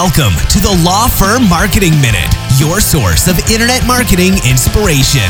Welcome 0.00 0.38
to 0.50 0.60
the 0.60 0.80
Law 0.84 1.08
Firm 1.08 1.48
Marketing 1.48 1.90
Minute, 2.00 2.32
your 2.56 2.78
source 2.78 3.26
of 3.26 3.36
internet 3.50 3.84
marketing 3.84 4.34
inspiration. 4.48 5.26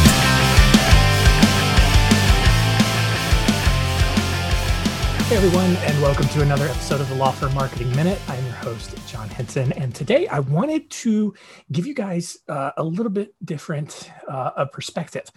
Hey 5.25 5.36
everyone, 5.36 5.75
and 5.75 6.02
welcome 6.02 6.29
to 6.29 6.43
another 6.43 6.66
episode 6.66 7.00
of 7.00 7.08
the 7.08 7.14
Law 7.14 7.30
Firm 7.30 7.54
Marketing 7.54 7.90
Minute. 7.96 8.20
I'm 8.29 8.44
your 8.44 8.57
host, 8.57 8.94
John 9.08 9.30
Henson, 9.30 9.72
and 9.72 9.94
today 9.94 10.29
I 10.29 10.40
wanted 10.40 10.90
to 10.90 11.32
give 11.72 11.86
you 11.86 11.94
guys 11.94 12.36
uh, 12.50 12.72
a 12.76 12.85
little 12.85 13.11
bit 13.11 13.35
different 13.43 14.11
uh, 14.29 14.50
of 14.54 14.71
perspective. 14.71 15.30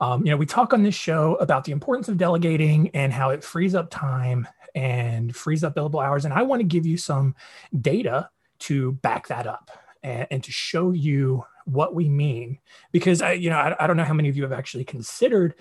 Um, 0.00 0.24
you 0.24 0.30
know, 0.30 0.36
we 0.36 0.46
talk 0.46 0.72
on 0.72 0.84
this 0.84 0.94
show 0.94 1.34
about 1.36 1.64
the 1.64 1.72
importance 1.72 2.08
of 2.08 2.18
delegating 2.18 2.90
and 2.90 3.12
how 3.12 3.30
it 3.30 3.42
frees 3.42 3.74
up 3.74 3.90
time 3.90 4.46
and 4.76 5.34
frees 5.34 5.64
up 5.64 5.74
billable 5.74 6.04
hours, 6.04 6.24
and 6.24 6.32
I 6.32 6.42
want 6.42 6.60
to 6.60 6.64
give 6.64 6.86
you 6.86 6.96
some 6.96 7.34
data 7.80 8.30
to 8.60 8.92
back 8.92 9.28
that 9.28 9.46
up 9.46 9.70
and, 10.02 10.26
and 10.30 10.44
to 10.44 10.52
show 10.52 10.92
you 10.92 11.44
what 11.64 11.94
we 11.94 12.08
mean. 12.08 12.58
Because 12.92 13.20
I, 13.22 13.32
you 13.32 13.50
know, 13.50 13.56
I, 13.56 13.84
I 13.84 13.86
don't 13.86 13.96
know 13.96 14.04
how 14.04 14.14
many 14.14 14.28
of 14.28 14.36
you 14.36 14.42
have 14.44 14.52
actually 14.52 14.84
considered 14.84 15.54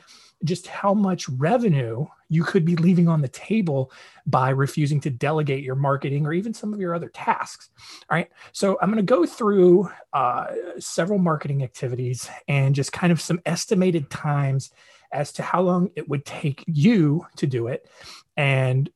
just 0.44 0.68
how 0.68 0.94
much 0.94 1.27
revenue 1.30 2.05
you 2.30 2.44
could 2.44 2.66
be 2.66 2.76
leaving 2.76 3.08
on 3.08 3.21
the 3.21 3.27
table 3.27 3.91
by 4.26 4.49
refusing 4.49 4.99
to 4.99 5.09
delegate 5.09 5.63
your 5.63 5.76
marketing 5.76 6.26
or 6.26 6.34
even 6.34 6.54
some 6.54 6.73
of 6.73 6.80
your 6.80 6.94
other 6.94 7.09
tasks. 7.09 7.70
All 8.09 8.16
right. 8.16 8.30
So 8.52 8.77
I'm 8.81 8.90
going 8.91 9.04
to 9.04 9.13
go 9.13 9.26
through 9.26 9.90
uh, 10.13 10.48
several 10.77 11.20
marketing 11.20 11.63
activities 11.63 12.30
and 12.48 12.76
just 12.76 12.91
kind 12.91 13.12
of 13.12 13.21
some 13.21 13.40
estimated 13.46 14.09
times 14.09 14.71
as 15.12 15.32
to 15.34 15.43
how 15.43 15.62
long 15.62 15.90
it 15.96 16.09
would 16.09 16.26
take 16.26 16.63
you 16.68 17.26
to 17.37 17.48
do 17.48 17.68
it 17.68 17.87
and 18.35 18.90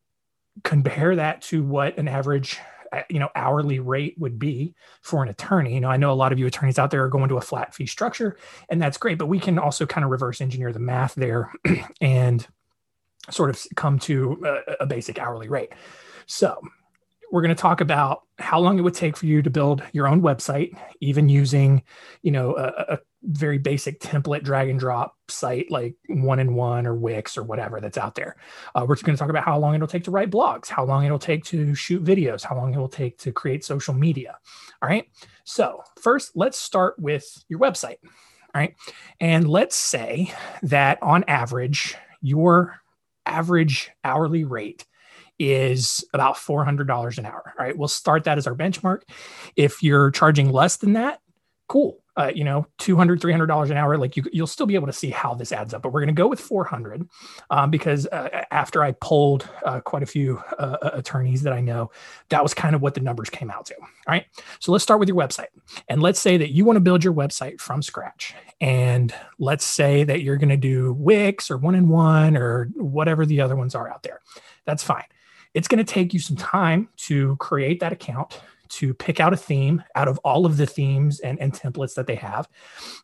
compare 0.63 1.15
that 1.15 1.41
to 1.43 1.63
what 1.63 1.97
an 1.97 2.07
average 2.07 2.59
Uh, 2.91 3.01
you 3.09 3.19
know 3.19 3.29
hourly 3.35 3.79
rate 3.79 4.15
would 4.17 4.39
be 4.39 4.73
for 5.01 5.21
an 5.21 5.29
attorney. 5.29 5.75
You 5.75 5.81
know 5.81 5.89
i 5.89 5.97
know 5.97 6.11
a 6.11 6.13
lot 6.13 6.31
of 6.31 6.39
you 6.39 6.47
attorneys 6.47 6.79
out 6.79 6.91
there 6.91 7.03
are 7.03 7.09
going 7.09 7.29
to 7.29 7.37
a 7.37 7.41
flat 7.41 7.75
fee 7.75 7.85
structure 7.85 8.37
and 8.69 8.81
that's 8.81 8.97
great 8.97 9.17
but 9.17 9.27
we 9.27 9.39
can 9.39 9.59
also 9.59 9.85
kind 9.85 10.03
of 10.03 10.11
reverse 10.11 10.41
engineer 10.41 10.73
the 10.73 10.79
math 10.79 11.15
there 11.15 11.51
and 12.01 12.47
sort 13.29 13.49
of 13.49 13.61
come 13.75 13.99
to 13.99 14.41
a, 14.45 14.83
a 14.83 14.85
basic 14.85 15.19
hourly 15.19 15.49
rate. 15.49 15.73
So 16.25 16.61
we're 17.31 17.41
going 17.41 17.55
to 17.55 17.61
talk 17.61 17.81
about 17.81 18.23
how 18.39 18.59
long 18.59 18.79
it 18.79 18.81
would 18.81 18.93
take 18.93 19.15
for 19.15 19.25
you 19.25 19.41
to 19.41 19.49
build 19.49 19.83
your 19.91 20.07
own 20.07 20.21
website 20.21 20.75
even 20.99 21.29
using 21.29 21.83
you 22.23 22.31
know 22.31 22.55
a, 22.55 22.93
a 22.93 22.99
very 23.23 23.57
basic 23.57 23.99
template 23.99 24.43
drag 24.43 24.69
and 24.69 24.79
drop 24.79 25.15
site 25.27 25.69
like 25.69 25.95
1&1 26.09 26.85
or 26.85 26.95
wix 26.95 27.37
or 27.37 27.43
whatever 27.43 27.81
that's 27.81 27.97
out 27.97 28.15
there 28.15 28.37
uh, 28.75 28.85
we're 28.87 28.95
just 28.95 29.05
going 29.05 29.15
to 29.15 29.19
talk 29.19 29.29
about 29.29 29.43
how 29.43 29.57
long 29.57 29.75
it'll 29.75 29.87
take 29.87 30.03
to 30.03 30.11
write 30.11 30.31
blogs 30.31 30.67
how 30.67 30.85
long 30.85 31.05
it'll 31.05 31.19
take 31.19 31.43
to 31.43 31.75
shoot 31.75 32.03
videos 32.03 32.43
how 32.43 32.55
long 32.55 32.73
it 32.73 32.77
will 32.77 32.87
take 32.87 33.17
to 33.17 33.31
create 33.31 33.63
social 33.63 33.93
media 33.93 34.37
all 34.81 34.89
right 34.89 35.07
so 35.43 35.83
first 36.01 36.31
let's 36.35 36.57
start 36.57 36.97
with 36.97 37.43
your 37.49 37.59
website 37.59 37.97
all 38.03 38.61
right 38.61 38.75
and 39.19 39.49
let's 39.49 39.75
say 39.75 40.33
that 40.63 41.01
on 41.01 41.23
average 41.27 41.95
your 42.21 42.79
average 43.25 43.91
hourly 44.03 44.43
rate 44.43 44.85
is 45.39 46.03
about 46.13 46.35
$400 46.35 47.17
an 47.17 47.25
hour. 47.25 47.53
All 47.57 47.65
right. 47.65 47.77
We'll 47.77 47.87
start 47.87 48.25
that 48.25 48.37
as 48.37 48.45
our 48.45 48.55
benchmark. 48.55 49.03
If 49.55 49.81
you're 49.81 50.11
charging 50.11 50.51
less 50.51 50.75
than 50.77 50.93
that, 50.93 51.21
cool 51.69 52.03
uh, 52.19 52.31
you 52.35 52.43
know, 52.43 52.67
200, 52.79 53.21
300 53.21 53.45
dollars 53.45 53.69
an 53.69 53.77
hour, 53.77 53.97
like 53.97 54.17
you, 54.17 54.23
you'll 54.33 54.45
still 54.45 54.65
be 54.65 54.75
able 54.75 54.87
to 54.87 54.93
see 54.93 55.09
how 55.09 55.33
this 55.33 55.53
adds 55.53 55.73
up. 55.73 55.81
But 55.81 55.93
we're 55.93 56.01
going 56.01 56.13
to 56.13 56.21
go 56.21 56.27
with 56.27 56.39
400 56.39 57.07
um, 57.49 57.71
because 57.71 58.07
uh, 58.07 58.43
after 58.51 58.83
I 58.83 58.91
polled 58.91 59.47
uh, 59.65 59.79
quite 59.79 60.03
a 60.03 60.05
few 60.05 60.43
uh, 60.59 60.77
uh, 60.81 60.89
attorneys 60.93 61.43
that 61.43 61.53
I 61.53 61.61
know, 61.61 61.91
that 62.27 62.43
was 62.43 62.53
kind 62.53 62.75
of 62.75 62.81
what 62.81 62.93
the 62.93 62.99
numbers 62.99 63.29
came 63.29 63.49
out 63.49 63.65
to. 63.67 63.75
All 63.79 63.87
right, 64.09 64.25
so 64.59 64.73
let's 64.73 64.83
start 64.83 64.99
with 64.99 65.07
your 65.07 65.17
website, 65.17 65.47
and 65.87 66.01
let's 66.01 66.19
say 66.19 66.35
that 66.35 66.49
you 66.49 66.65
want 66.65 66.75
to 66.75 66.81
build 66.81 67.05
your 67.05 67.13
website 67.13 67.61
from 67.61 67.81
scratch, 67.81 68.35
and 68.59 69.13
let's 69.39 69.63
say 69.63 70.03
that 70.03 70.21
you're 70.21 70.37
going 70.37 70.49
to 70.49 70.57
do 70.57 70.93
Wix 70.93 71.49
or 71.49 71.57
1&1 71.57 72.37
or 72.37 72.69
whatever 72.75 73.25
the 73.25 73.39
other 73.39 73.55
ones 73.55 73.75
are 73.75 73.89
out 73.89 74.03
there. 74.03 74.19
That's 74.65 74.83
fine. 74.83 75.05
It's 75.53 75.69
going 75.69 75.83
to 75.83 75.93
take 75.93 76.13
you 76.13 76.19
some 76.19 76.35
time 76.35 76.89
to 76.97 77.37
create 77.37 77.79
that 77.79 77.93
account 77.93 78.41
to 78.69 78.93
pick 78.93 79.19
out 79.19 79.33
a 79.33 79.37
theme 79.37 79.83
out 79.95 80.07
of 80.07 80.17
all 80.19 80.45
of 80.45 80.57
the 80.57 80.65
themes 80.65 81.19
and, 81.19 81.39
and 81.39 81.53
templates 81.53 81.95
that 81.95 82.07
they 82.07 82.15
have, 82.15 82.47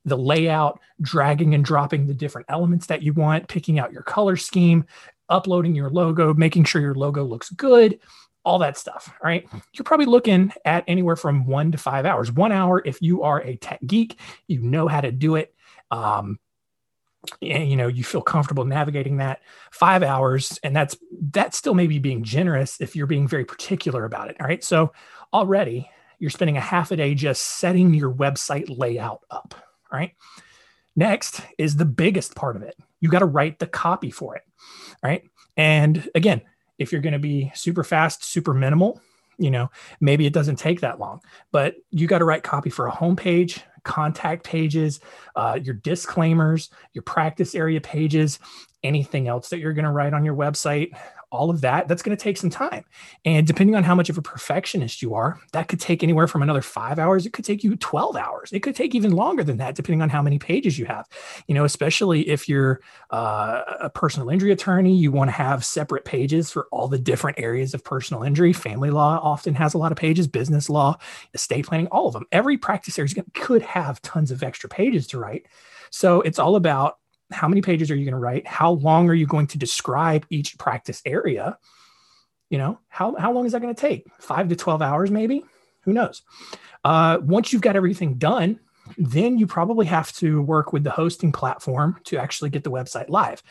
the 0.06 0.18
layout, 0.18 0.80
dragging 1.02 1.54
and 1.54 1.66
dropping 1.66 2.08
the 2.08 2.14
different 2.14 2.48
elements 2.50 2.88
that 2.88 3.02
you 3.02 3.14
want, 3.14 3.48
picking 3.48 3.80
out 3.80 3.92
your 3.92 4.04
color 4.04 4.36
scheme, 4.38 4.86
uploading 5.30 5.76
your 5.76 5.90
logo, 5.90 6.34
making 6.34 6.64
sure 6.64 6.82
your 6.82 6.96
logo 6.96 7.24
looks 7.24 7.50
good, 7.52 8.00
all 8.44 8.60
that 8.60 8.78
stuff. 8.78 9.12
All 9.22 9.28
right. 9.28 9.48
You're 9.74 9.84
probably 9.84 10.06
looking 10.06 10.54
at 10.66 10.84
anywhere 10.88 11.16
from 11.16 11.46
one 11.48 11.72
to 11.72 11.78
five 11.78 12.06
hours. 12.06 12.32
One 12.32 12.52
hour 12.52 12.82
if 12.86 13.02
you 13.02 13.24
are 13.24 13.42
a 13.42 13.56
tech 13.58 13.80
geek, 13.86 14.20
you 14.48 14.62
know 14.62 14.88
how 14.88 15.02
to 15.02 15.12
do 15.12 15.36
it. 15.36 15.54
Um, 15.92 16.40
Eh, 17.42 17.64
you 17.64 17.76
know 17.76 17.88
you 17.88 18.04
feel 18.04 18.22
comfortable 18.22 18.66
navigating 18.66 19.18
that 19.18 19.42
five 19.72 20.04
hours 20.04 20.60
and 20.64 20.76
that's 20.76 20.98
that's 21.32 21.58
still 21.58 21.74
maybe 21.74 22.00
being 22.00 22.24
generous 22.24 22.80
if 22.82 22.96
you're 22.96 23.08
being 23.08 23.28
very 23.28 23.46
particular 23.46 24.06
about 24.06 24.30
it 24.30 24.38
all 24.40 24.48
right 24.48 24.64
so 24.64 24.92
already 25.34 25.90
you're 26.20 26.30
spending 26.30 26.58
a 26.58 26.62
half 26.62 26.92
a 26.92 26.96
day 26.96 27.14
just 27.14 27.42
setting 27.42 27.94
your 27.94 28.14
website 28.14 28.66
layout 28.76 29.22
up. 29.30 29.54
All 29.92 30.00
right. 30.00 30.14
Next 30.96 31.42
is 31.58 31.76
the 31.76 31.86
biggest 31.86 32.36
part 32.36 32.56
of 32.56 32.64
it. 32.64 32.76
You 33.02 33.10
got 33.10 33.20
to 33.20 33.26
write 33.26 33.60
the 33.60 33.68
copy 33.68 34.12
for 34.12 34.36
it. 34.36 34.44
All 35.04 35.10
right. 35.10 35.24
And 35.58 36.10
again, 36.16 36.42
if 36.80 36.92
you're 36.92 37.02
going 37.02 37.14
to 37.14 37.20
be 37.20 37.52
super 37.54 37.84
fast, 37.84 38.24
super 38.24 38.54
minimal, 38.54 39.02
you 39.38 39.52
know, 39.52 39.70
maybe 40.00 40.26
it 40.26 40.34
doesn't 40.34 40.58
take 40.58 40.82
that 40.82 41.00
long, 41.00 41.22
but 41.52 41.76
you 41.92 42.08
got 42.08 42.20
to 42.20 42.26
write 42.26 42.44
copy 42.44 42.70
for 42.70 42.88
a 42.88 42.92
homepage, 42.92 43.62
contact 43.86 44.44
pages, 44.44 45.00
uh, 45.36 45.58
your 45.62 45.76
disclaimers, 45.76 46.70
your 46.94 47.04
practice 47.04 47.56
area 47.56 47.80
pages, 47.80 48.40
anything 48.84 49.28
else 49.28 49.50
that 49.50 49.60
you're 49.60 49.74
going 49.74 49.86
to 49.86 49.92
write 49.92 50.14
on 50.14 50.26
your 50.26 50.36
website 50.36 50.90
all 51.36 51.50
of 51.50 51.62
that, 51.62 51.88
that's 51.88 52.02
going 52.02 52.16
to 52.16 52.24
take 52.24 52.38
some 52.38 52.50
time. 52.50 52.86
And 53.26 53.46
depending 53.46 53.76
on 53.76 53.84
how 53.84 53.94
much 53.94 54.10
of 54.10 54.18
a 54.18 54.22
perfectionist 54.22 55.02
you 55.02 55.14
are, 55.14 55.40
that 55.52 55.68
could 55.68 55.80
take 55.80 56.04
anywhere 56.04 56.28
from 56.28 56.42
another 56.42 56.62
five 56.62 56.98
hours. 56.98 57.26
It 57.26 57.34
could 57.34 57.46
take 57.46 57.64
you 57.64 57.76
12 57.76 58.16
hours. 58.16 58.52
It 58.52 58.62
could 58.62 58.76
take 58.76 58.96
even 58.96 59.12
longer 59.12 59.44
than 59.44 59.58
that, 59.58 59.76
depending 59.76 60.02
on 60.02 60.10
how 60.10 60.22
many 60.22 60.40
pages 60.40 60.80
you 60.80 60.86
have. 60.86 61.08
You 61.48 61.56
know, 61.56 61.66
especially 61.66 62.28
if 62.30 62.48
you're 62.48 62.82
uh, 63.12 63.62
a 63.82 63.90
personal 63.90 64.30
injury 64.30 64.52
attorney, 64.52 64.96
you 64.96 65.12
want 65.12 65.28
to 65.28 65.34
have 65.34 65.66
separate 65.66 66.06
pages 66.06 66.52
for 66.52 66.68
all 66.72 66.88
the 66.88 67.00
different 67.00 67.40
areas 67.40 67.74
of 67.74 67.84
personal 67.84 68.24
injury. 68.24 68.54
Family 68.54 68.90
law 68.90 69.20
often 69.22 69.54
has 69.56 69.74
a 69.74 69.78
lot 69.78 69.92
of 69.92 69.98
pages, 69.98 70.28
business 70.28 70.70
law, 70.70 70.98
estate 71.34 71.68
planning, 71.68 71.88
all 71.88 72.08
of 72.08 72.14
them. 72.14 72.26
Every 72.32 72.58
practice 72.58 72.98
area 72.98 73.06
could 73.34 73.62
have 73.62 74.02
tons 74.02 74.32
of 74.32 74.42
extra 74.44 74.70
pages 74.70 75.08
to 75.08 75.20
write. 75.20 75.46
So 75.90 76.22
it's 76.22 76.40
all 76.40 76.56
about 76.56 76.98
how 77.36 77.48
many 77.48 77.62
pages 77.62 77.92
are 77.92 77.96
you 77.96 78.06
going 78.06 78.14
to 78.14 78.20
write? 78.20 78.48
How 78.48 78.72
long 78.72 79.10
are 79.10 79.14
you 79.14 79.28
going 79.28 79.48
to 79.48 79.58
describe 79.58 80.26
each 80.30 80.58
practice 80.58 81.02
area? 81.06 81.58
You 82.50 82.58
know 82.58 82.80
how, 82.88 83.16
how 83.16 83.34
long 83.34 83.46
is 83.46 83.52
that 83.52 83.62
going 83.62 83.76
to 83.76 83.80
take? 83.80 84.08
Five 84.20 84.50
to 84.50 84.56
12 84.56 84.82
hours 84.82 85.12
maybe? 85.12 85.44
Who 85.82 85.94
knows? 85.94 86.24
Uh, 86.84 87.20
once 87.22 87.52
you've 87.52 87.62
got 87.62 87.76
everything 87.76 88.16
done 88.16 88.60
then 88.98 89.38
you 89.38 89.48
probably 89.48 89.86
have 89.86 90.12
to 90.14 90.42
work 90.42 90.72
with 90.72 90.84
the 90.84 90.92
hosting 90.92 91.32
platform 91.32 92.00
to 92.06 92.18
actually 92.18 92.50
get 92.50 92.64
the 92.64 92.72
website 92.72 93.10
live. 93.10 93.42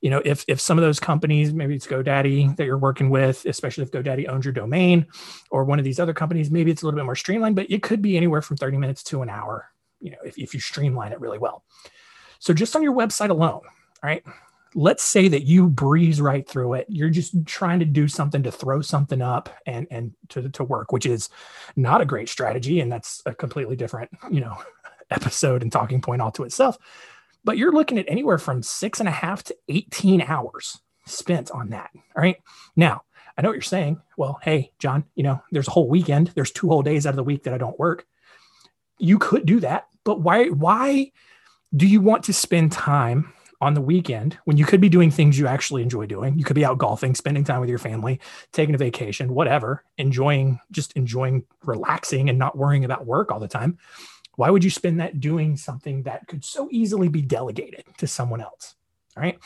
You 0.00 0.10
know 0.10 0.22
if, 0.24 0.44
if 0.48 0.60
some 0.60 0.78
of 0.78 0.82
those 0.82 0.98
companies 0.98 1.52
maybe 1.52 1.74
it's 1.74 1.86
godaddy 1.86 2.56
that 2.56 2.64
you're 2.64 2.78
working 2.78 3.10
with 3.10 3.44
especially 3.46 3.84
if 3.84 3.90
godaddy 3.90 4.28
owns 4.28 4.44
your 4.44 4.52
domain 4.52 5.06
or 5.50 5.64
one 5.64 5.78
of 5.78 5.84
these 5.84 6.00
other 6.00 6.14
companies 6.14 6.50
maybe 6.50 6.70
it's 6.70 6.82
a 6.82 6.86
little 6.86 6.98
bit 6.98 7.04
more 7.04 7.16
streamlined 7.16 7.56
but 7.56 7.70
it 7.70 7.82
could 7.82 8.02
be 8.02 8.16
anywhere 8.16 8.42
from 8.42 8.56
30 8.56 8.78
minutes 8.78 9.02
to 9.04 9.22
an 9.22 9.28
hour 9.28 9.68
you 10.00 10.10
know 10.10 10.18
if, 10.24 10.38
if 10.38 10.54
you 10.54 10.60
streamline 10.60 11.12
it 11.12 11.20
really 11.20 11.38
well 11.38 11.64
so 12.40 12.54
just 12.54 12.74
on 12.74 12.82
your 12.82 12.94
website 12.94 13.30
alone, 13.30 13.60
right? 14.02 14.24
Let's 14.74 15.02
say 15.02 15.28
that 15.28 15.44
you 15.44 15.68
breeze 15.68 16.20
right 16.20 16.48
through 16.48 16.74
it. 16.74 16.86
You're 16.88 17.10
just 17.10 17.34
trying 17.46 17.80
to 17.80 17.84
do 17.84 18.08
something 18.08 18.42
to 18.44 18.50
throw 18.50 18.80
something 18.80 19.20
up 19.20 19.50
and 19.66 19.86
and 19.90 20.12
to, 20.30 20.48
to 20.48 20.64
work, 20.64 20.90
which 20.90 21.06
is 21.06 21.28
not 21.76 22.00
a 22.00 22.06
great 22.06 22.28
strategy. 22.28 22.80
And 22.80 22.90
that's 22.90 23.22
a 23.26 23.34
completely 23.34 23.76
different, 23.76 24.10
you 24.30 24.40
know, 24.40 24.56
episode 25.10 25.62
and 25.62 25.70
talking 25.70 26.00
point 26.00 26.22
all 26.22 26.30
to 26.32 26.44
itself. 26.44 26.78
But 27.44 27.58
you're 27.58 27.72
looking 27.72 27.98
at 27.98 28.08
anywhere 28.08 28.38
from 28.38 28.62
six 28.62 29.00
and 29.00 29.08
a 29.08 29.12
half 29.12 29.42
to 29.44 29.56
18 29.68 30.22
hours 30.22 30.80
spent 31.06 31.50
on 31.50 31.70
that. 31.70 31.90
All 31.94 32.22
right. 32.22 32.36
Now, 32.76 33.02
I 33.36 33.42
know 33.42 33.48
what 33.48 33.54
you're 33.54 33.62
saying. 33.62 34.00
Well, 34.16 34.38
hey, 34.42 34.72
John, 34.78 35.04
you 35.14 35.24
know, 35.24 35.42
there's 35.50 35.68
a 35.68 35.72
whole 35.72 35.88
weekend. 35.88 36.28
There's 36.34 36.52
two 36.52 36.68
whole 36.68 36.82
days 36.82 37.06
out 37.06 37.10
of 37.10 37.16
the 37.16 37.24
week 37.24 37.44
that 37.44 37.54
I 37.54 37.58
don't 37.58 37.78
work. 37.78 38.06
You 38.98 39.18
could 39.18 39.46
do 39.46 39.60
that, 39.60 39.86
but 40.04 40.20
why 40.20 40.46
why 40.48 41.12
do 41.74 41.86
you 41.86 42.00
want 42.00 42.24
to 42.24 42.32
spend 42.32 42.72
time 42.72 43.32
on 43.60 43.74
the 43.74 43.80
weekend 43.80 44.38
when 44.44 44.56
you 44.56 44.64
could 44.64 44.80
be 44.80 44.88
doing 44.88 45.10
things 45.10 45.38
you 45.38 45.46
actually 45.46 45.82
enjoy 45.82 46.06
doing? 46.06 46.38
You 46.38 46.44
could 46.44 46.56
be 46.56 46.64
out 46.64 46.78
golfing, 46.78 47.14
spending 47.14 47.44
time 47.44 47.60
with 47.60 47.68
your 47.68 47.78
family, 47.78 48.18
taking 48.52 48.74
a 48.74 48.78
vacation, 48.78 49.34
whatever, 49.34 49.84
enjoying 49.98 50.58
just 50.72 50.92
enjoying 50.94 51.44
relaxing 51.64 52.28
and 52.28 52.38
not 52.38 52.56
worrying 52.56 52.84
about 52.84 53.06
work 53.06 53.30
all 53.30 53.38
the 53.38 53.48
time. 53.48 53.78
Why 54.36 54.50
would 54.50 54.64
you 54.64 54.70
spend 54.70 55.00
that 55.00 55.20
doing 55.20 55.56
something 55.56 56.02
that 56.04 56.26
could 56.26 56.44
so 56.44 56.68
easily 56.70 57.08
be 57.08 57.22
delegated 57.22 57.84
to 57.98 58.06
someone 58.06 58.40
else? 58.40 58.74
All 59.16 59.22
right. 59.22 59.38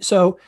So, 0.00 0.38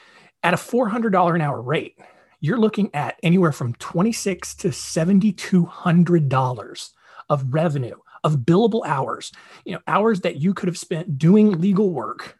at 0.44 0.54
a 0.54 0.58
$400 0.58 1.34
an 1.34 1.40
hour 1.40 1.60
rate, 1.60 1.98
you're 2.40 2.58
looking 2.58 2.94
at 2.94 3.18
anywhere 3.24 3.50
from 3.50 3.74
26 3.74 4.54
to 4.56 4.68
$7,200 4.68 6.90
of 7.28 7.52
revenue 7.52 7.96
of 8.24 8.38
billable 8.38 8.86
hours, 8.86 9.32
you 9.64 9.72
know, 9.72 9.80
hours 9.86 10.20
that 10.20 10.36
you 10.36 10.54
could 10.54 10.68
have 10.68 10.78
spent 10.78 11.18
doing 11.18 11.60
legal 11.60 11.90
work. 11.90 12.38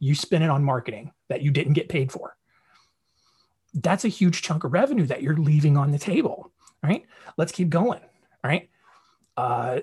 You 0.00 0.14
spent 0.14 0.42
it 0.44 0.50
on 0.50 0.64
marketing 0.64 1.12
that 1.28 1.42
you 1.42 1.50
didn't 1.50 1.74
get 1.74 1.88
paid 1.88 2.10
for. 2.10 2.36
That's 3.74 4.04
a 4.04 4.08
huge 4.08 4.42
chunk 4.42 4.64
of 4.64 4.72
revenue 4.72 5.06
that 5.06 5.22
you're 5.22 5.36
leaving 5.36 5.76
on 5.76 5.92
the 5.92 5.98
table, 5.98 6.52
right? 6.82 7.04
Let's 7.36 7.52
keep 7.52 7.70
going, 7.70 8.00
right? 8.44 8.68
Uh, 9.36 9.80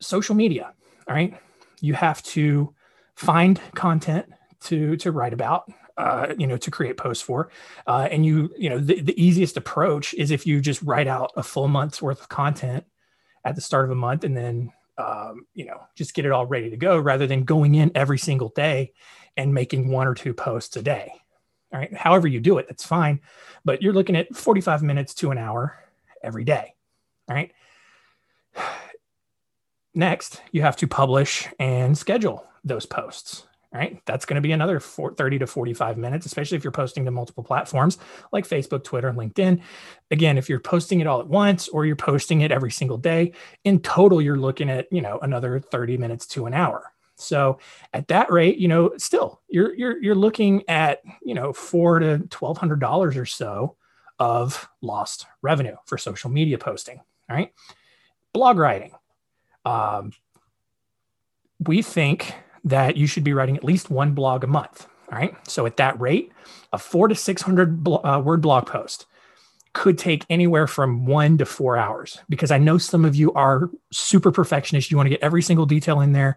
social 0.00 0.34
media, 0.34 0.72
all 1.06 1.14
right? 1.14 1.38
You 1.80 1.94
have 1.94 2.22
to 2.24 2.74
find 3.16 3.60
content 3.74 4.32
to 4.60 4.96
to 4.96 5.12
write 5.12 5.32
about 5.32 5.70
uh, 5.96 6.32
you 6.38 6.46
know 6.46 6.56
to 6.56 6.70
create 6.70 6.96
posts 6.96 7.22
for 7.22 7.50
uh, 7.86 8.08
and 8.10 8.24
you 8.24 8.52
you 8.56 8.70
know 8.70 8.78
the, 8.78 9.00
the 9.00 9.20
easiest 9.22 9.56
approach 9.56 10.14
is 10.14 10.30
if 10.30 10.46
you 10.46 10.60
just 10.60 10.80
write 10.82 11.08
out 11.08 11.32
a 11.36 11.42
full 11.42 11.68
month's 11.68 12.00
worth 12.00 12.20
of 12.20 12.28
content 12.28 12.84
at 13.44 13.54
the 13.54 13.60
start 13.60 13.84
of 13.84 13.90
a 13.90 13.94
month 13.94 14.24
and 14.24 14.36
then 14.36 14.72
um, 14.98 15.46
you 15.54 15.64
know 15.64 15.80
just 15.94 16.14
get 16.14 16.26
it 16.26 16.32
all 16.32 16.46
ready 16.46 16.70
to 16.70 16.76
go 16.76 16.98
rather 16.98 17.26
than 17.26 17.44
going 17.44 17.74
in 17.74 17.90
every 17.94 18.18
single 18.18 18.48
day 18.50 18.92
and 19.36 19.54
making 19.54 19.88
one 19.88 20.06
or 20.06 20.14
two 20.14 20.34
posts 20.34 20.76
a 20.76 20.82
day 20.82 21.12
all 21.72 21.78
right? 21.80 21.94
However 21.94 22.26
you 22.26 22.40
do 22.40 22.58
it 22.58 22.66
that's 22.68 22.84
fine 22.84 23.20
but 23.64 23.82
you're 23.82 23.92
looking 23.92 24.16
at 24.16 24.34
45 24.34 24.82
minutes 24.82 25.14
to 25.14 25.30
an 25.30 25.38
hour 25.38 25.78
every 26.22 26.44
day 26.44 26.74
all 27.28 27.36
right? 27.36 27.52
Next 29.94 30.42
you 30.52 30.62
have 30.62 30.76
to 30.76 30.86
publish 30.86 31.48
and 31.58 31.96
schedule 31.96 32.44
those 32.64 32.86
posts 32.86 33.46
right? 33.72 34.00
That's 34.06 34.24
going 34.24 34.36
to 34.36 34.40
be 34.40 34.52
another 34.52 34.80
30 34.80 35.38
to 35.40 35.46
45 35.46 35.98
minutes, 35.98 36.26
especially 36.26 36.56
if 36.56 36.64
you're 36.64 36.70
posting 36.70 37.04
to 37.04 37.10
multiple 37.10 37.44
platforms 37.44 37.98
like 38.32 38.48
Facebook, 38.48 38.82
Twitter, 38.82 39.12
LinkedIn. 39.12 39.60
Again, 40.10 40.38
if 40.38 40.48
you're 40.48 40.60
posting 40.60 41.00
it 41.00 41.06
all 41.06 41.20
at 41.20 41.28
once 41.28 41.68
or 41.68 41.84
you're 41.84 41.96
posting 41.96 42.40
it 42.40 42.50
every 42.50 42.70
single 42.70 42.96
day, 42.96 43.32
in 43.64 43.80
total, 43.80 44.22
you're 44.22 44.38
looking 44.38 44.70
at, 44.70 44.90
you 44.90 45.02
know, 45.02 45.18
another 45.20 45.60
30 45.60 45.98
minutes 45.98 46.26
to 46.28 46.46
an 46.46 46.54
hour. 46.54 46.92
So 47.16 47.58
at 47.92 48.08
that 48.08 48.30
rate, 48.30 48.58
you 48.58 48.68
know, 48.68 48.92
still 48.96 49.42
you're 49.48 49.74
you're 49.74 50.00
you're 50.00 50.14
looking 50.14 50.62
at, 50.68 51.02
you 51.20 51.34
know, 51.34 51.52
four 51.52 51.98
to 51.98 52.20
twelve 52.30 52.58
hundred 52.58 52.80
dollars 52.80 53.16
or 53.16 53.26
so 53.26 53.74
of 54.20 54.68
lost 54.82 55.26
revenue 55.42 55.74
for 55.84 55.98
social 55.98 56.30
media 56.30 56.58
posting. 56.58 57.00
Right. 57.28 57.52
Blog 58.32 58.56
writing. 58.56 58.92
Um, 59.64 60.12
we 61.66 61.82
think 61.82 62.34
that 62.68 62.96
you 62.96 63.06
should 63.06 63.24
be 63.24 63.32
writing 63.32 63.56
at 63.56 63.64
least 63.64 63.90
one 63.90 64.12
blog 64.12 64.44
a 64.44 64.46
month. 64.46 64.86
All 65.10 65.18
right. 65.18 65.34
So 65.48 65.66
at 65.66 65.76
that 65.78 65.98
rate, 66.00 66.32
a 66.72 66.78
four 66.78 67.08
to 67.08 67.14
600 67.14 67.82
bl- 67.82 68.06
uh, 68.06 68.20
word 68.20 68.42
blog 68.42 68.66
post 68.66 69.06
could 69.72 69.98
take 69.98 70.24
anywhere 70.28 70.66
from 70.66 71.06
one 71.06 71.38
to 71.38 71.44
four 71.44 71.76
hours 71.76 72.18
because 72.28 72.50
I 72.50 72.58
know 72.58 72.78
some 72.78 73.04
of 73.04 73.14
you 73.14 73.32
are 73.34 73.70
super 73.92 74.32
perfectionist. 74.32 74.90
You 74.90 74.96
want 74.96 75.06
to 75.06 75.10
get 75.10 75.22
every 75.22 75.42
single 75.42 75.66
detail 75.66 76.00
in 76.00 76.12
there. 76.12 76.36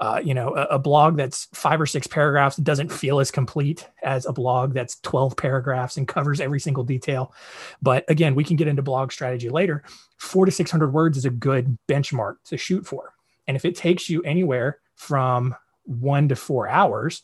Uh, 0.00 0.20
you 0.24 0.32
know, 0.32 0.56
a, 0.56 0.62
a, 0.62 0.78
blog 0.78 1.14
that's 1.18 1.46
five 1.52 1.78
or 1.78 1.84
six 1.84 2.06
paragraphs 2.06 2.56
doesn't 2.56 2.90
feel 2.90 3.20
as 3.20 3.30
complete 3.30 3.86
as 4.02 4.24
a 4.24 4.32
blog 4.32 4.72
that's 4.72 4.98
12 5.00 5.36
paragraphs 5.36 5.98
and 5.98 6.08
covers 6.08 6.40
every 6.40 6.58
single 6.58 6.84
detail. 6.84 7.34
But 7.82 8.08
again, 8.08 8.34
we 8.34 8.42
can 8.42 8.56
get 8.56 8.66
into 8.66 8.80
blog 8.80 9.12
strategy 9.12 9.50
later. 9.50 9.82
Four 10.16 10.46
to 10.46 10.52
600 10.52 10.90
words 10.90 11.18
is 11.18 11.26
a 11.26 11.30
good 11.30 11.76
benchmark 11.86 12.36
to 12.46 12.56
shoot 12.56 12.86
for. 12.86 13.12
And 13.46 13.58
if 13.58 13.66
it 13.66 13.76
takes 13.76 14.08
you 14.08 14.22
anywhere 14.22 14.78
from 14.94 15.54
one 15.90 16.28
to 16.28 16.36
four 16.36 16.68
hours, 16.68 17.22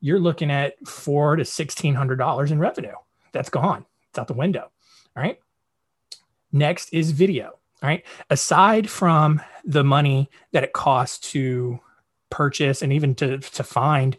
you're 0.00 0.18
looking 0.18 0.50
at 0.50 0.74
four 0.88 1.36
to 1.36 1.44
sixteen 1.44 1.94
hundred 1.94 2.16
dollars 2.16 2.50
in 2.50 2.58
revenue. 2.58 2.94
That's 3.32 3.50
gone. 3.50 3.84
It's 4.08 4.18
out 4.18 4.26
the 4.28 4.34
window. 4.34 4.70
All 5.16 5.22
right. 5.22 5.38
Next 6.52 6.92
is 6.92 7.10
video. 7.10 7.58
All 7.82 7.88
right. 7.88 8.04
Aside 8.30 8.88
from 8.88 9.40
the 9.64 9.84
money 9.84 10.30
that 10.52 10.64
it 10.64 10.72
costs 10.72 11.30
to 11.32 11.80
purchase 12.30 12.82
and 12.82 12.92
even 12.92 13.14
to, 13.16 13.38
to 13.38 13.62
find 13.62 14.16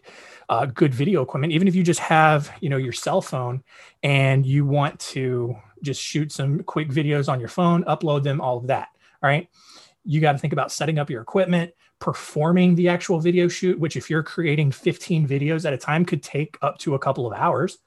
uh, 0.48 0.66
good 0.66 0.94
video 0.94 1.22
equipment, 1.22 1.52
even 1.52 1.66
if 1.66 1.74
you 1.74 1.82
just 1.82 2.00
have, 2.00 2.52
you 2.60 2.68
know, 2.68 2.76
your 2.76 2.92
cell 2.92 3.20
phone 3.20 3.62
and 4.02 4.46
you 4.46 4.64
want 4.64 4.98
to 5.00 5.56
just 5.82 6.00
shoot 6.00 6.30
some 6.30 6.62
quick 6.62 6.88
videos 6.88 7.28
on 7.28 7.40
your 7.40 7.48
phone, 7.48 7.84
upload 7.84 8.22
them, 8.22 8.40
all 8.40 8.58
of 8.58 8.68
that. 8.68 8.88
All 9.22 9.28
right. 9.28 9.48
You 10.04 10.20
got 10.20 10.32
to 10.32 10.38
think 10.38 10.52
about 10.52 10.70
setting 10.70 10.98
up 10.98 11.10
your 11.10 11.20
equipment, 11.20 11.72
performing 11.98 12.74
the 12.74 12.88
actual 12.88 13.20
video 13.20 13.48
shoot, 13.48 13.78
which 13.78 13.96
if 13.96 14.10
you're 14.10 14.22
creating 14.22 14.70
15 14.70 15.26
videos 15.26 15.64
at 15.64 15.72
a 15.72 15.78
time 15.78 16.04
could 16.04 16.22
take 16.22 16.58
up 16.62 16.78
to 16.78 16.94
a 16.94 16.98
couple 16.98 17.26
of 17.26 17.32
hours. 17.32 17.78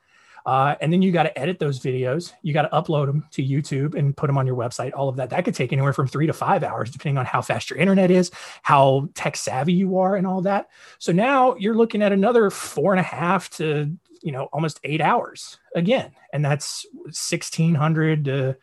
Uh, 0.45 0.75
and 0.81 0.91
then 0.91 1.01
you 1.01 1.11
got 1.11 1.23
to 1.23 1.38
edit 1.38 1.59
those 1.59 1.79
videos. 1.79 2.33
You 2.41 2.53
got 2.53 2.63
to 2.63 2.69
upload 2.69 3.07
them 3.07 3.25
to 3.31 3.44
YouTube 3.44 3.95
and 3.95 4.15
put 4.15 4.27
them 4.27 4.38
on 4.38 4.47
your 4.47 4.56
website. 4.56 4.91
All 4.95 5.09
of 5.09 5.15
that 5.17 5.29
that 5.29 5.45
could 5.45 5.53
take 5.53 5.73
anywhere 5.73 5.94
from 5.94 6.07
three 6.07 6.27
to 6.27 6.33
five 6.33 6.63
hours, 6.63 6.89
depending 6.89 7.17
on 7.17 7.25
how 7.25 7.41
fast 7.41 7.69
your 7.69 7.77
internet 7.77 8.09
is, 8.09 8.31
how 8.63 9.09
tech 9.13 9.35
savvy 9.35 9.73
you 9.73 9.97
are, 9.97 10.15
and 10.15 10.25
all 10.25 10.41
that. 10.41 10.69
So 10.97 11.11
now 11.11 11.56
you're 11.57 11.75
looking 11.75 12.01
at 12.01 12.11
another 12.11 12.50
four 12.50 12.94
and 12.94 13.00
a 13.00 13.03
half 13.03 13.50
to 13.51 13.95
you 14.21 14.31
know 14.31 14.45
almost 14.45 14.79
eight 14.83 15.01
hours 15.01 15.59
again, 15.75 16.11
and 16.33 16.44
that's 16.44 16.85
sixteen 17.11 17.75
hundred 17.75 18.25
to 18.25 18.57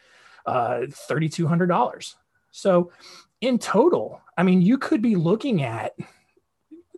uh, 0.47 0.87
thirty 0.91 1.29
two 1.29 1.47
hundred 1.47 1.67
dollars. 1.67 2.17
So 2.51 2.91
in 3.47 3.59
total, 3.59 4.21
I 4.37 4.43
mean, 4.43 4.61
you 4.61 4.79
could 4.79 5.01
be 5.01 5.17
looking 5.17 5.63
at 5.63 5.97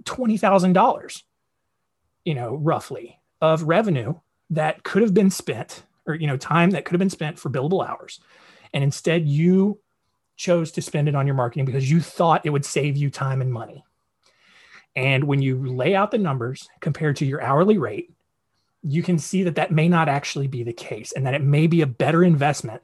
$20,000, 0.05 1.23
you 2.25 2.35
know, 2.35 2.56
roughly 2.56 3.19
of 3.41 3.62
revenue 3.65 4.15
that 4.50 4.83
could 4.83 5.03
have 5.03 5.15
been 5.15 5.31
spent 5.31 5.83
or, 6.06 6.15
you 6.15 6.27
know, 6.27 6.37
time 6.37 6.71
that 6.71 6.85
could 6.85 6.95
have 6.95 6.99
been 6.99 7.11
spent 7.11 7.39
for 7.39 7.50
billable 7.50 7.87
hours. 7.87 8.21
And 8.73 8.83
instead, 8.83 9.29
you 9.29 9.79
chose 10.37 10.73
to 10.73 10.83
spend 10.83 11.09
it 11.09 11.15
on 11.15 11.27
your 11.27 11.35
marketing 11.35 11.67
because 11.67 11.91
you 11.91 12.00
thought 12.00 12.47
it 12.47 12.50
would 12.50 12.65
save 12.65 12.97
you 12.97 13.11
time 13.11 13.43
and 13.43 13.53
money. 13.53 13.85
And 14.97 15.25
when 15.25 15.43
you 15.43 15.67
lay 15.67 15.95
out 15.95 16.11
the 16.11 16.19
numbers 16.19 16.69
compared 16.81 17.17
to 17.17 17.27
your 17.27 17.43
hourly 17.43 17.79
rate, 17.79 18.11
you 18.83 19.03
can 19.03 19.19
see 19.19 19.43
that 19.43 19.56
that 19.56 19.71
may 19.71 19.89
not 19.89 20.09
actually 20.09 20.47
be 20.47 20.62
the 20.62 20.73
case 20.73 21.12
and 21.12 21.27
that 21.27 21.35
it 21.35 21.43
may 21.43 21.67
be 21.67 21.83
a 21.83 21.87
better 21.87 22.25
investment 22.25 22.83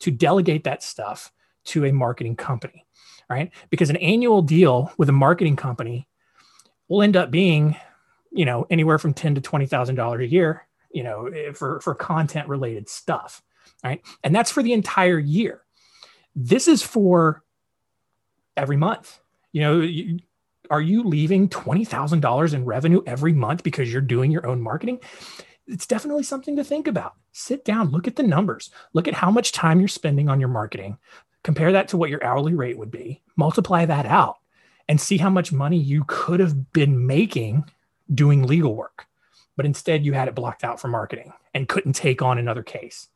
to 0.00 0.10
delegate 0.10 0.64
that 0.64 0.82
stuff 0.82 1.32
to 1.64 1.84
a 1.84 1.92
marketing 1.92 2.36
company, 2.36 2.86
right? 3.30 3.50
Because 3.70 3.88
an 3.88 3.96
annual 3.96 4.42
deal 4.42 4.92
with 4.98 5.08
a 5.08 5.12
marketing 5.12 5.56
company 5.56 6.08
will 6.88 7.00
end 7.00 7.16
up 7.16 7.30
being, 7.30 7.76
you 8.32 8.44
know, 8.44 8.66
anywhere 8.68 8.98
from 8.98 9.14
ten 9.14 9.36
to 9.36 9.40
twenty 9.40 9.66
thousand 9.66 9.94
dollars 9.94 10.22
a 10.22 10.26
year, 10.26 10.66
you 10.90 11.04
know, 11.04 11.26
eh, 11.28 11.52
for 11.52 11.80
for 11.80 11.94
content 11.94 12.48
related 12.48 12.88
stuff, 12.88 13.40
right? 13.84 14.02
And 14.24 14.34
that's 14.34 14.50
for 14.50 14.62
the 14.62 14.72
entire 14.72 15.18
year. 15.18 15.62
This 16.34 16.68
is 16.68 16.82
for 16.82 17.44
every 18.56 18.76
month. 18.76 19.20
You 19.52 19.60
know, 19.62 19.80
you, 19.80 20.18
are 20.68 20.80
you 20.80 21.04
leaving 21.04 21.48
twenty 21.48 21.84
thousand 21.84 22.20
dollars 22.20 22.52
in 22.52 22.64
revenue 22.64 23.02
every 23.06 23.32
month 23.32 23.62
because 23.62 23.92
you're 23.92 24.02
doing 24.02 24.32
your 24.32 24.46
own 24.46 24.60
marketing? 24.60 24.98
It's 25.68 25.86
definitely 25.86 26.24
something 26.24 26.56
to 26.56 26.64
think 26.64 26.88
about. 26.88 27.14
Sit 27.30 27.64
down, 27.64 27.90
look 27.90 28.08
at 28.08 28.16
the 28.16 28.24
numbers, 28.24 28.70
look 28.92 29.06
at 29.06 29.14
how 29.14 29.30
much 29.30 29.52
time 29.52 29.78
you're 29.78 29.86
spending 29.86 30.28
on 30.28 30.40
your 30.40 30.48
marketing, 30.48 30.98
compare 31.42 31.72
that 31.72 31.88
to 31.88 31.96
what 31.96 32.10
your 32.10 32.22
hourly 32.24 32.54
rate 32.54 32.78
would 32.78 32.90
be, 32.90 33.22
multiply 33.36 33.84
that 33.84 34.06
out, 34.06 34.38
and 34.88 35.00
see 35.00 35.18
how 35.18 35.30
much 35.30 35.52
money 35.52 35.78
you 35.78 36.04
could 36.06 36.40
have 36.40 36.72
been 36.72 37.06
making 37.06 37.64
doing 38.12 38.46
legal 38.46 38.74
work. 38.74 39.06
But 39.56 39.66
instead, 39.66 40.04
you 40.04 40.12
had 40.12 40.28
it 40.28 40.34
blocked 40.34 40.64
out 40.64 40.80
for 40.80 40.88
marketing 40.88 41.32
and 41.54 41.68
couldn't 41.68 41.92
take 41.92 42.22
on 42.22 42.38
another 42.38 42.62
case. 42.62 43.08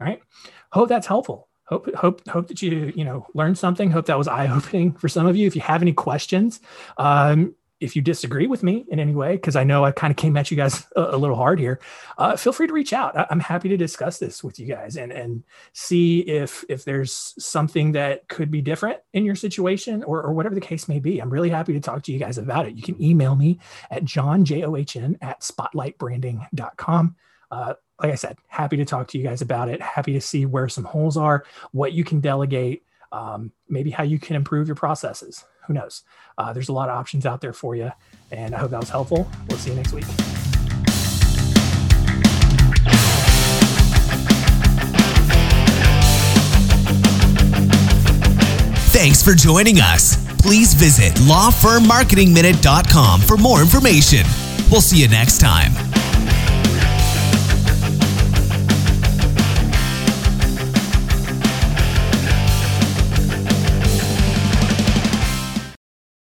All 0.00 0.06
right. 0.06 0.22
Hope 0.70 0.88
that's 0.88 1.06
helpful. 1.06 1.48
Hope, 1.64 1.92
hope, 1.96 2.26
hope 2.28 2.46
that 2.48 2.62
you, 2.62 2.92
you 2.94 3.04
know, 3.04 3.26
learned 3.34 3.58
something. 3.58 3.90
Hope 3.90 4.06
that 4.06 4.18
was 4.18 4.28
eye 4.28 4.48
opening 4.48 4.92
for 4.98 5.08
some 5.08 5.26
of 5.26 5.36
you. 5.36 5.46
If 5.46 5.56
you 5.56 5.62
have 5.62 5.82
any 5.82 5.92
questions, 5.92 6.60
um, 6.98 7.54
if 7.80 7.94
you 7.94 8.02
disagree 8.02 8.46
with 8.46 8.62
me 8.62 8.86
in 8.88 8.98
any 8.98 9.14
way, 9.14 9.32
because 9.32 9.56
I 9.56 9.64
know 9.64 9.84
I 9.84 9.92
kind 9.92 10.10
of 10.10 10.16
came 10.16 10.36
at 10.36 10.50
you 10.50 10.56
guys 10.56 10.86
a, 10.96 11.02
a 11.02 11.16
little 11.16 11.36
hard 11.36 11.58
here, 11.58 11.80
uh, 12.18 12.36
feel 12.36 12.52
free 12.52 12.66
to 12.66 12.72
reach 12.72 12.92
out. 12.92 13.16
I, 13.16 13.26
am 13.30 13.40
happy 13.40 13.68
to 13.68 13.76
discuss 13.76 14.18
this 14.18 14.42
with 14.42 14.58
you 14.58 14.66
guys 14.66 14.96
and 14.96 15.12
and 15.12 15.44
see 15.72 16.20
if 16.20 16.64
if 16.68 16.84
there's 16.84 17.34
something 17.38 17.92
that 17.92 18.28
could 18.28 18.50
be 18.50 18.62
different 18.62 19.00
in 19.12 19.24
your 19.24 19.34
situation 19.34 20.02
or, 20.04 20.22
or 20.22 20.32
whatever 20.32 20.54
the 20.54 20.60
case 20.60 20.88
may 20.88 20.98
be. 20.98 21.20
I'm 21.20 21.30
really 21.30 21.50
happy 21.50 21.72
to 21.74 21.80
talk 21.80 22.02
to 22.04 22.12
you 22.12 22.18
guys 22.18 22.38
about 22.38 22.66
it. 22.66 22.74
You 22.74 22.82
can 22.82 23.00
email 23.02 23.36
me 23.36 23.58
at 23.90 24.04
john 24.04 24.44
j 24.44 24.64
o 24.64 24.76
h 24.76 24.96
n 24.96 25.18
at 25.20 25.40
spotlightbranding.com. 25.40 27.16
Uh, 27.50 27.74
like 28.02 28.12
I 28.12 28.16
said, 28.16 28.36
happy 28.48 28.76
to 28.76 28.84
talk 28.84 29.08
to 29.08 29.18
you 29.18 29.24
guys 29.24 29.40
about 29.40 29.68
it. 29.68 29.80
Happy 29.80 30.12
to 30.12 30.20
see 30.20 30.44
where 30.44 30.68
some 30.68 30.84
holes 30.84 31.16
are, 31.16 31.44
what 31.72 31.92
you 31.92 32.04
can 32.04 32.20
delegate, 32.20 32.82
um, 33.12 33.52
maybe 33.68 33.90
how 33.90 34.02
you 34.02 34.18
can 34.18 34.36
improve 34.36 34.68
your 34.68 34.76
processes. 34.76 35.44
Who 35.66 35.72
knows? 35.72 36.02
Uh, 36.38 36.52
there's 36.52 36.68
a 36.68 36.72
lot 36.72 36.88
of 36.88 36.96
options 36.96 37.26
out 37.26 37.40
there 37.40 37.52
for 37.52 37.74
you. 37.74 37.90
And 38.30 38.54
I 38.54 38.58
hope 38.58 38.70
that 38.70 38.80
was 38.80 38.90
helpful. 38.90 39.28
We'll 39.48 39.58
see 39.58 39.70
you 39.70 39.76
next 39.76 39.92
week. 39.92 40.04
Thanks 48.92 49.22
for 49.22 49.34
joining 49.34 49.78
us. 49.78 50.16
Please 50.40 50.74
visit 50.74 51.14
lawfirmmarketingminute.com 51.14 53.20
for 53.20 53.36
more 53.36 53.60
information. 53.60 54.24
We'll 54.70 54.80
see 54.80 55.02
you 55.02 55.08
next 55.08 55.40
time. 55.40 55.85